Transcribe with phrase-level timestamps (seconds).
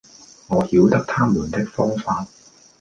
[0.47, 2.25] 我曉得他們的方法，